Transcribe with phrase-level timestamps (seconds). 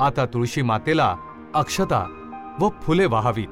[0.00, 1.16] आता तुळशी मातेला
[1.54, 2.04] अक्षता
[2.60, 3.48] व फुले वाहावीत.